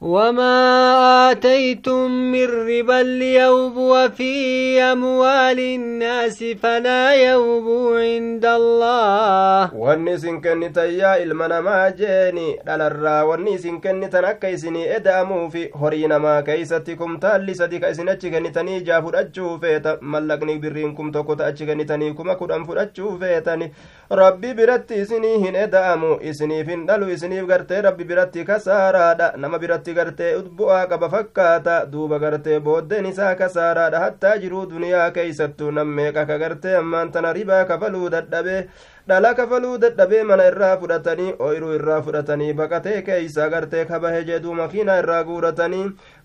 [0.05, 11.23] وما آتيتم من ربا ليوبوا في أموال الناس فلا يوبوا عند الله ونسن كنت يا
[11.23, 18.15] إلمنا ما جيني للرا ونسن كنت نكيسني إدامو في هرين ما كيستكم تالي سدي كيسنا
[18.15, 23.73] چكني تني جافو رجو فيتا ملقني برينكم توكو تأچكني تني كما كدام فرجو فيتاني
[24.13, 29.94] ربي برتي سنيهن إدامو إسني فين دلو إسني بغرتي ربي برتي كسارا دا نما برتي
[29.99, 36.39] gartee bu'aa qaba fakkaata duuba gartee booddeen isaa kasaaraadha hattaa jiruu duniyaa keeysattuu nammeeqa ka
[36.45, 38.61] gartee ammaan tana ribaa kafaluu dadhabee
[39.09, 44.97] dhala kafaluu dadhabee mana irraa fudhatanii ooyiruu irraa fudhatanii baqatee keeysa gartee kabahe jeduu makiinaa
[45.03, 45.83] irraa guuratanii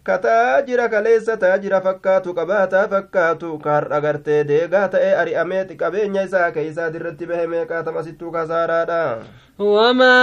[0.10, 6.52] ka taajira kaleessa taajira fakkaatu qabaataa fakkaatu ka har'a gartee deegaa ta'ee ari'amee qabeenya isaa
[6.58, 9.04] keeysaa dirratti bahe meeqaatamasituu kasaaraadha
[9.60, 10.18] وما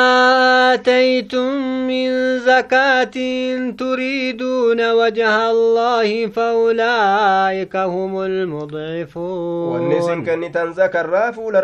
[0.74, 1.52] آتيتم
[1.86, 3.16] من زكاة
[3.78, 11.56] تريدون وجه الله فأولئك هم المضعفون والنسن كنتن زكرا فول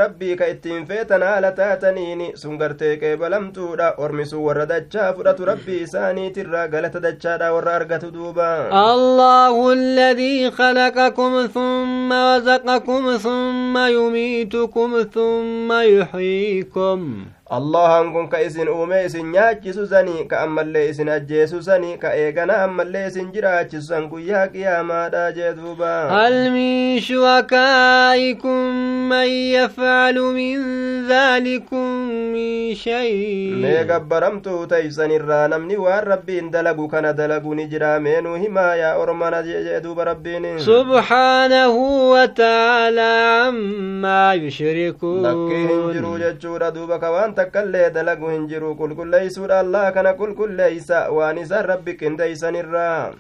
[0.83, 6.97] ربي كإتين فيتن على تاتنين سنغرتي كيبلم تودا أرمسو وردجا فرت ربي ساني ترى غلط
[6.97, 18.29] دجا ورا أرغت دوبا الله الذي خلقكم ثم رزقكم ثم يميتكم ثم يحييكم allahan kun
[18.31, 23.33] ka isin uume isin nyaachisu sani ka ammallee isin ajjeesu sani ka eegana ammallee isin
[23.35, 30.63] jiraachisu san guyyaa qiyaamaadha jee duuba hal min shurakaa'ikum man yafcalu min
[31.11, 38.37] dhaalikum min shay mee gabbaramtuu taysanirraa namni waan rabbiin dalagu kana dalagu ni jira meenuu
[38.39, 46.99] himaa yaa ormana jee duuba rabbiin subhaanahu wataalaa ammaa yushrikuun lakkii hin jiru jechuudha duuba
[47.03, 53.15] ka waan takkaillee dalagu hin jiru qulqulleeysuudha allah kana qulqulleeysa waan isan rabbi qindeeysanirraa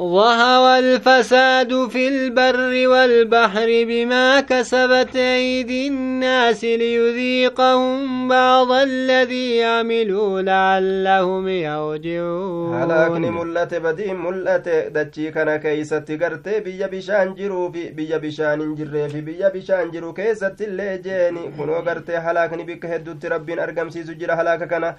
[0.00, 12.74] ظهر الفساد في البر والبحر بما كسبت أيدي الناس ليذيقهم بعض الذي عملوا لعلهم يرجعون.
[12.74, 19.08] هلاكني ملت بدين ملت دجي كان كيست غرتي بيا بشان جرو في بيا بشان جري
[19.08, 21.50] في بيا بشان جرو كيست اللي جيني.
[21.58, 24.94] كنو غرتي هلاكني بك هدوت ربين أرقم سيسو جرا هلاك كان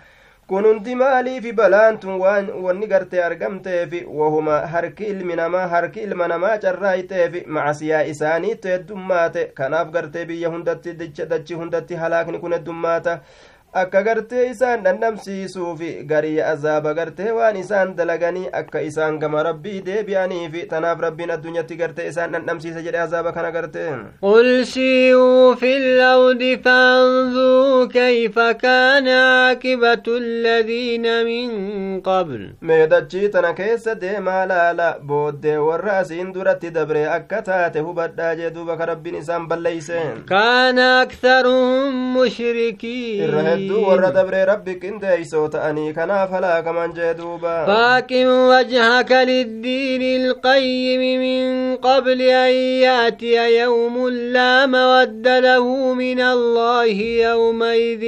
[0.47, 6.27] kun hundi maaliifi balaan tun waan wanni gartee argamteefi wahuma harki ilmi namaa harki ilma
[6.27, 10.93] namaa carraayiteefi macasiyaa isaaniitu heddummaate kanaaf gartee biyya hundatti
[11.33, 13.19] dachi hundatti halaakni kun heddummaata
[13.81, 20.61] akka gartee isaan dhandhamsiisuufi garii azaaba gartee waan isaan dalaganii akka isaan gama rabbii deebi'aniifi
[20.73, 23.89] tanaaf rabbiin addunyatti gartee isaan dhandhamsiisa jedhe azaaba kana gartee
[24.21, 34.45] قل سيروا في الأرض فانظروا كيف كان عاقبة الذين من قبل meedachii tana keessa deemaa
[34.45, 39.99] laala booddee warra asiin duratti dabre akka taate hubadhaa jee duuba ka rabbiin isaan balleeyse
[40.29, 43.29] كان أكثرهم مشركين
[43.65, 51.75] hedduu warra dabree rabbi qindeeysoo ta'anii kanaaf halaakaman jee duuba فاقم وجهك للدين القيم من
[51.77, 52.53] قبل أن
[52.85, 56.97] يأتي يوم لا مود له من الله
[57.29, 58.03] يومئذ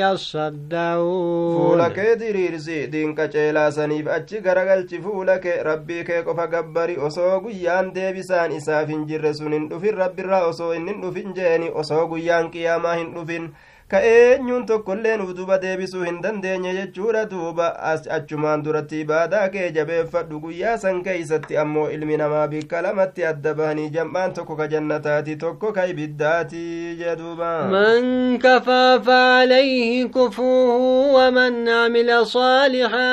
[0.00, 7.40] يصدعون fuula kee diriirsi diinqa ceelaasaniif achi garagalchi fuula kee rabbii kee qofa gabbari osoo
[7.44, 12.06] guyyaan deebisaan isaaf hin jirre sun hin dhufin rabbirraa osoo inni hin dhufin jeeni osoo
[12.12, 13.48] guyyaan qiyaamaa hin dhufin
[13.90, 17.66] ka eenyuun tokkollee nuuf duba deebisuu hin dandeenye jechuudha duuba
[18.16, 23.90] achumaan duratti ibaadaa kee jabeeffadhu guyyaa san keeysatti ammoo ilmi namaa bikka lamatti adda bahanii
[23.96, 26.64] jam'aan tokko ka jannataati tokko ka ibiddaati
[27.02, 33.08] jee duuba من كفى فعليه كفوه ومن عمل صالحا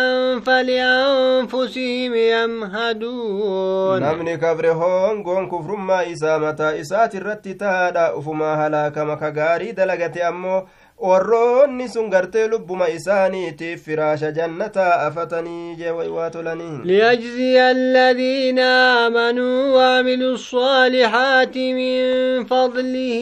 [0.46, 9.72] فلأنفسهم يمهدون namni kafre hongoon kufrummaa isaa mataa isaati irratti taadha ufumaa halaakama ka gaarii
[9.74, 10.63] dalagate ammoo
[11.00, 20.34] warroonni sun gartee lubbuma isaaniitiif firaasha jannataa afatanii jee waa tolanii ليجزي الذين آمنوا وعملوا
[20.34, 22.00] الصالحات من
[22.44, 23.20] فضله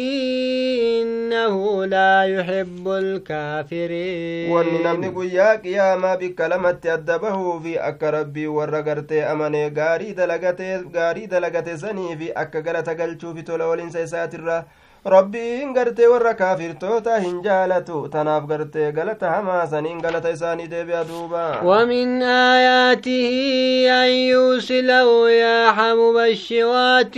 [1.02, 8.48] إنه لا يحب الكافرين wanni namni guyyaa qiyaamaa bikka lamatti adda bahuu fi akka rabbii
[8.48, 14.64] warra gartee amanee gaarii dalagate gaarii dalagate sanii fi akka galata galchuufi tola olinsa isaatirra
[15.06, 22.22] gartee warra kaafirtoota hin jaalatu tanaaf gartee galata hamaa saniin galata isaanii deebi'a duuba ومن
[22.22, 23.32] آياته
[23.90, 27.18] أن يرسل الرياح مبشرات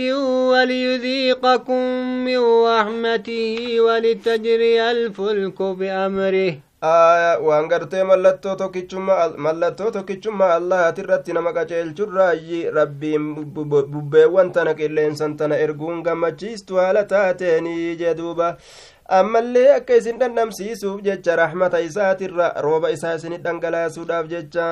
[0.50, 1.82] وليذيقكم
[2.24, 6.54] من رحمته ولتجري الفلك بأمره
[7.48, 15.56] waan gartee mallattoo tokkichummaa mallattoo tokkichummaa allahati irratti nama qaceelchurraayyi rabbiin bubbeewwan tana qilleensan tana
[15.66, 18.48] erguun gammachiistu haala taateenii jee duuba
[19.18, 24.68] ammallee akka isin dhandhamsiisuuf jecha raxmata isaatirra rooba isaa isinit dhangalaasuudhaaf jecha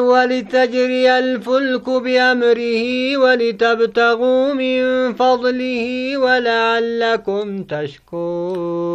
[0.00, 2.84] ولتجري الفلك بأمره
[3.18, 7.62] ولتبتغوا من فضله ولعلكم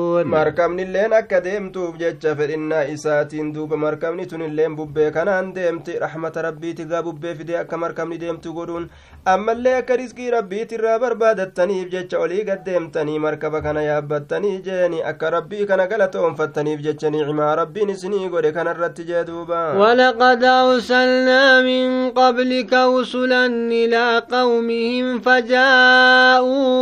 [0.09, 5.97] تشكرون مركبني اللين أكا ديمتوف جتشا فإنا إساتين دوب مركبني تن اللين ببه كانان ديمتي
[5.97, 8.87] رحمة ربي تقا ببه فدي أكا مركبني ديمتو قدون
[9.27, 15.09] أما اللي أكا رزقي ربي ترى بربادتني جتشا ولي قد ديمتني مركبة كان يابتني جيني
[15.09, 21.61] أكا ربي كان قلتهم فتني جتشا نعما ربي نسني قد كان الرت جدوبا ولقد أرسلنا
[21.61, 23.45] من قبلك رسلا
[23.81, 26.79] إلى قومهم فجاءوهم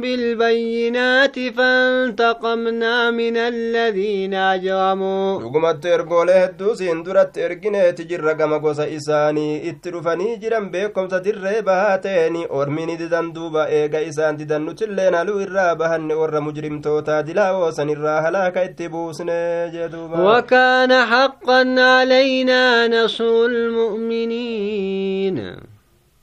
[0.00, 1.38] بالبينات
[2.52, 5.40] ظلمنا من الذين أجرموا.
[5.42, 12.96] لقمة ترقوله الدوسين درت ارقيني تجر رقم قوس إساني اترفني جرم بيكم تدر بهاتيني ارميني
[12.96, 18.48] ددن دوبا ايقا إسان ددن نتلين لو إرابهن ور مجرم توتا دلاو سن الراه لا
[18.48, 19.30] كيتبوسن
[19.74, 25.38] جدوبا وكان حقا علينا نصر المؤمنين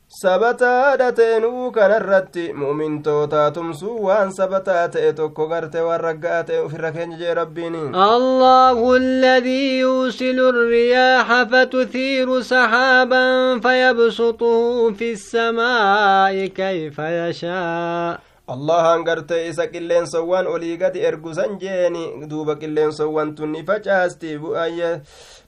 [0.10, 7.18] sabataadha teenuu kanarratti mu'mintootaa tumsuu waan sabataa ta'e tokko garte waan ragga'a ta'e ufirra keenya
[7.18, 19.46] jee rabbiin الله الذي يرسل الرياح فتثير سحابا فيبسطه في السماء كيف يشاء allahan gartee
[19.50, 24.90] isa qilleensawwan olii gadi ergusan jeeni duuba qilleensawwan tunni facaasti bu'ayye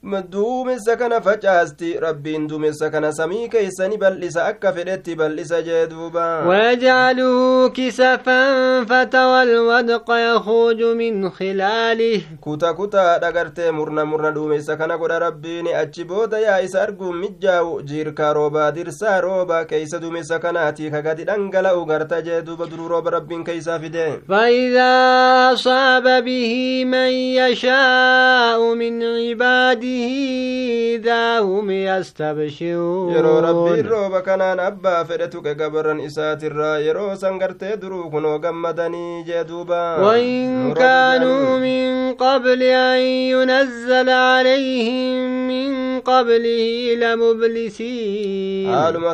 [0.04, 7.70] duumessa kana facaasti rabbiin duumessa kana samii keeysani bal'isa akka fedhetti bal'isa jee duuba ويجعله
[7.70, 15.68] كسفا فتوى الودق يخرج من خلاله kuta kutaadha gartee murna murna duumessa kana godha rabbiin
[15.76, 21.24] achi booda yaa isa arguun mijjaa'u jiirkaa roobaa dirsaa rooba keeysa duumessa kanaati ka gadi
[21.26, 24.92] dhangala'u garta jee duuba duruu rooba rabbiin keeysaa fide فإذا
[25.54, 29.91] أصاب به من يشاء من عباده
[30.96, 33.42] إذا هم يستبشرون
[34.22, 40.74] kanaan abbaa fedhe tuqe gabarran isaatirraa yeroo san gartee duruu kunoo gammadanii jee duuba وإن
[40.74, 43.02] كانوا من قبل أن
[43.34, 48.72] ينزل عليهم من قبله لمبلسين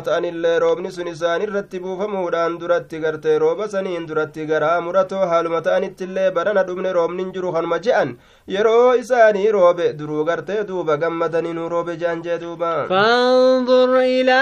[0.08, 6.30] ta'anillee roobni sun isaan irratti buufamuudhaan duratti gartee rooba saniin duratti garaa muratoo haaluma ta'anittillee
[6.36, 8.10] barana dhumne roobni hin jiru kanuma je'an
[8.54, 14.40] yeroo isaanii roobe duruu gartee duuba gammadanii nu roobe je'an jee duuba فانظر إلى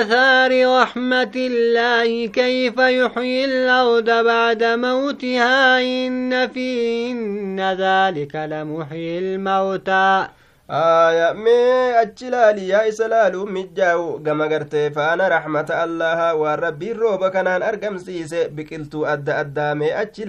[0.00, 0.50] آثار
[0.82, 6.70] رحمة الله كيف يحيي الأرض بعد موتها إن في
[7.10, 10.26] إن ذلك لمحيي الموتى
[10.72, 16.96] aya mee achi ilaali yaa isa laaluu mijjaa'u gama gartee faana raxmata allaha waan rabbiin
[16.96, 20.22] rooba kanaan argamsiise biqiltuu adda addaa mee achi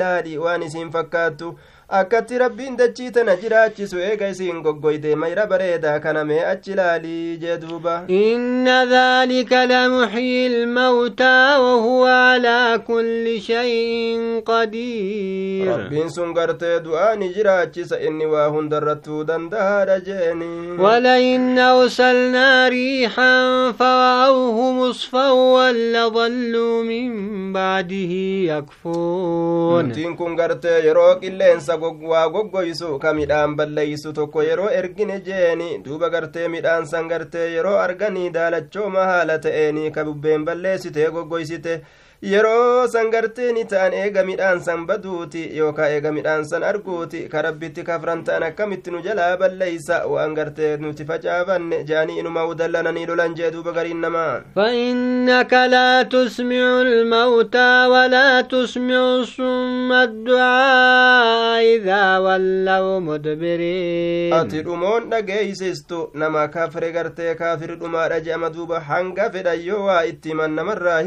[2.00, 7.58] akkatti rabbiin dachii tana jiraachisu eega isiin goggoyde mayra bareedaa kana mee achi ilaalii jee
[7.58, 17.30] duuba إن ذلك لمحيي الموتى وهو على كل شيء قدير rabbiin sun gartee du'aa ni
[17.36, 28.12] jiraachisa inni waa hundarrattuu dandahaadha jeeni ولئن أرسلنا ريحا فرأوه مصفوا لظلوا من بعده
[28.54, 35.78] يكفون Wantiin kun gartee yeroo qilleensa waa goggoysu ka midhaan balleeysu tokko yeroo ergine jeeni
[35.84, 41.82] duuba gartee midhaan san gartee yeroo arganii daalachooma haala ta'eeni ka bubbeen balleessite goggoysite
[42.22, 47.42] yeroo san gartee ni ta'an eega midhaan san baduuti yookaa eega midhaan san arguuti ka
[47.46, 53.34] rabbitti kafran ta'an akkamitti nu jalaa balleeysa waan gartee nuti facaafanne je'anii inuma udallananii lolan
[53.40, 64.34] jee duuba gariin namaa فإنك لا تسمع الموتى ولا تسمع الصم الدعاء إذا ولوا مدبرين
[64.34, 70.30] ati dhumoon dhageeysistu nama kafre gartee kaafiri dhumaadha je'ama duuba hanga fedhan yoo waa itti
[70.30, 71.02] himan namarraa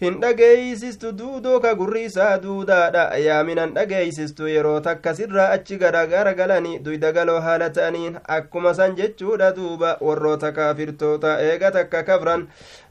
[0.00, 6.78] hin dhageeysistu duudoo ka gurri isaa duudaadha yaaminan dhageeysistu yeroo takka sirraa achi garagara galanii
[6.88, 12.46] duydagaloo haala ta'aniin akkuma san jechuudha duuba warroota kaafirtoota eega takka kafran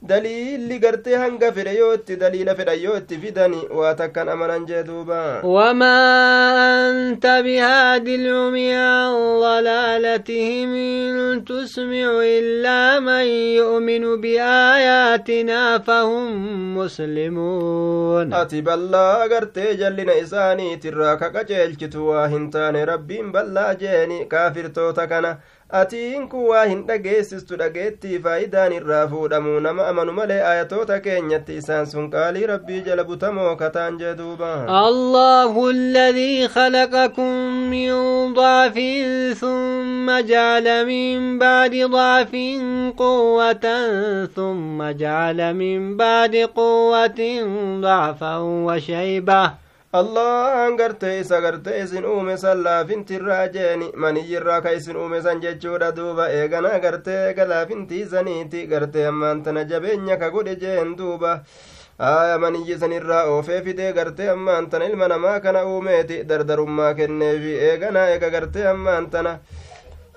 [0.08, 4.82] daliilli gartee hanga fedhe yoo itti daliila fedhan yoo itti fidani waa takkan amanan jee
[4.88, 5.20] duuba
[6.94, 13.24] أنت بهاد العمي عن ضلالتهم إن تسمع إلا من
[13.60, 23.32] يؤمن بآياتنا فهم مسلمون ati ballaa gartee jallina isaaniitirraa ka qaceelchitu waa hin taane rabbiin
[23.32, 25.36] ballaa jeeni kaafirtoota kana
[25.70, 31.86] atiin kun waa hin dhageessistu dhageettii faayidaan irraa fuudhamu nama amanu malee ayatoota keenyatti isaan
[31.92, 34.50] sun qaalii rabbii jala butamoo kataan jee duuba
[34.80, 37.32] allahu alladii khalaqakum
[37.72, 48.80] min daafin thumma jacala min bacdi daafin quwwatan thumma jacala min bacdi quwwatin dacfan wa
[48.80, 49.63] shaybah
[49.94, 55.92] allahan gartee isa gartee isin uume san laafintirraa jeeni maniyyirraa ka isin uume san jechuudha
[55.96, 61.32] duuba eegana gartee eega laafintiisaniiti gartee ammaan tana jabeenya ka godhe jeen duuba
[61.98, 68.30] aya maniyyi sanirraa oofee fidee gartee ammaan ilma namaa kana uumeeti dardarummaa kenneefi eegana eega
[68.30, 69.10] gartee ammaan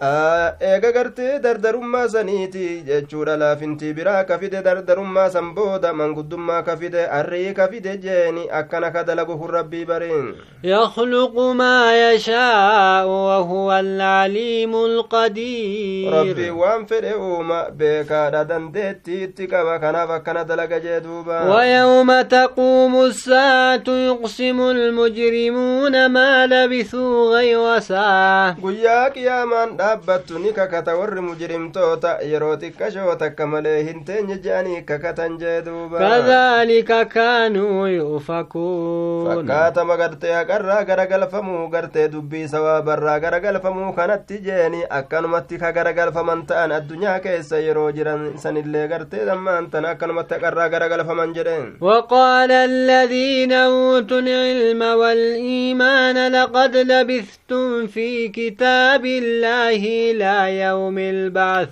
[0.02, 7.02] eega gartee dardarummaa saniiti jechuudha laafintii biraa ka fide dardarummaa san booda manguddummaa ka fide
[7.20, 10.28] arrii ka fide jeeni akkana ka dalagu kun rabbii bariin
[10.64, 20.44] yakhluqu maa yashaa'u wahuwa alcaliimu alqadiir rabbii waan fedhe uuma beekaadha dandeettiitti qaba kanaaf akkana
[20.46, 30.40] dalaga jee duuba ويوم تقوم الساعة يقسم المجرمون ما لبثوا غير ساعة guyyaa qiyaamaan dhaabbattu
[30.44, 36.98] ni kakata warri mujrimtoota yeroo xiqqashoo takka malee hin teenye je'anii kakatan jee duuba kadhalika
[37.14, 46.46] kaanuu yuufakuun fakkaatama gartee haqarraa garagalfamuu gartee dubbii sawaabarraa garagalfamuu kanatti jeeni akkanumatti ka garagalfaman
[46.52, 53.52] ta'an addunyaa keessa yeroo jiran sanillee gartee dammaan tan akkanumatti haqarraa garagalfaman jedheen وقال الذين
[53.54, 61.70] أوتوا العلم والإيمان لقد لبثتم في كتاب الله إلى يوم البعث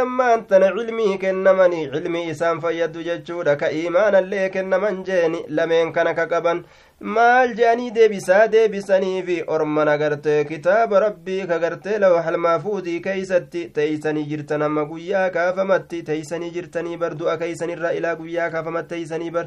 [0.00, 6.26] ammaan tana cilmii kennamanii cilmii isaan fayyaddu jechuudha ka iimaanallee kennaman jeeni lameen kana ka
[6.26, 6.64] qaban
[7.00, 14.62] maal je'anii deebisaa deebisaniifi ormana gartee kitaaba rabbii ka gartee lawxal maafuudii keeysatti teeysanii jirtan
[14.62, 19.46] amma guyyaa kaafamatti teeysanii jirtanii bar du'a keeysanirra ilaa guyyaa kaafamatti teeysanii bar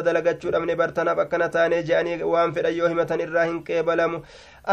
[0.01, 4.21] ibaada dalagachuu dhabne bartanaaf akkana taane je'anii waan fedhan yoo himatan irraa hin qeebalamu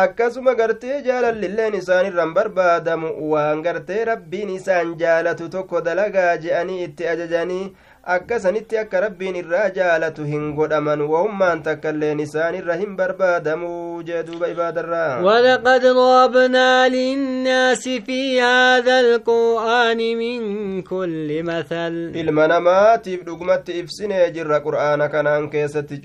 [0.03, 7.75] akkasuma gartee jaalallilleen isaanirran barbaadamu waan gartee rabbiin isaan jaalatu tokko dalagaa je'anii itti ajajanii
[8.15, 15.21] akkasanitti akka rabbiin irraa jaalatu hin godhaman wahummaan takkailleen isaanirra hin barbaadamuu jee duuba ibaadarraa
[15.23, 25.09] ولقد ضربنا للناس في هذا القرآن من كل مثل ilma namaatiif dhugumatti ibsinee jirra qur'aana
[25.15, 26.01] kanaan keessatti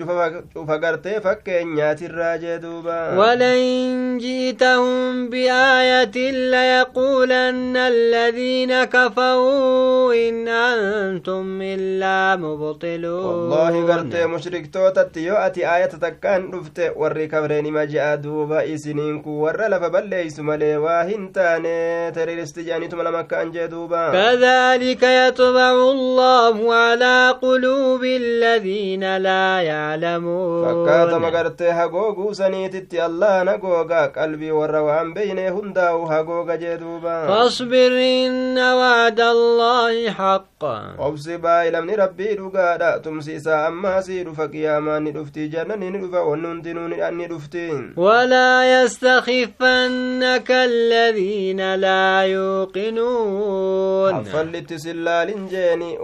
[0.54, 11.62] cufa gartee fakkeenyaatirraa jee duuba ولئن جئتهم بآية ليقولن الذين كفروا إن أنتم
[11.94, 18.74] إلا مبطلون والله قرت مشرك توتت يؤتي آية تكان رفت وري كبرين ما جاء دوبا
[18.74, 26.74] إسنينك ورى لفبل ليس ملي واهن تاني تري الاستجاني تمنى مكة دوبا كذلك يتبع الله
[26.74, 36.04] على قلوب الذين لا يعلمون فكات مقرت هقوقو سنيتت الله نقوقا قلبي وروان بيني هنداو
[36.06, 37.92] هقوقا جدوبا فاصبر
[38.26, 40.64] إن وعد الله حق
[41.00, 43.00] أبصبا إلى namni rabbii dhugaadha.
[43.00, 45.50] Tumsi isaa ammaasii dhufa qiyaamaan ni dhufti.
[45.50, 47.72] Jannani ni dhufa wanni hundinuu ni dhufti.
[47.96, 55.04] Walaa yastakiffannaka alladhiina laa yuuqinuun affallitti sin
[55.50, 55.98] jeeni.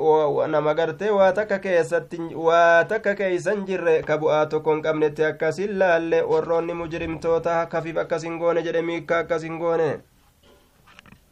[0.48, 4.04] Nama gartee waa takka keessatti waa takka keeysan jirre.
[4.04, 9.58] Ka bu'aa tokko hin qabnetti akkasin laalle warroonni mujrimtoota kafiif akkasin goone jedhe miikka akkasin
[9.58, 10.00] goone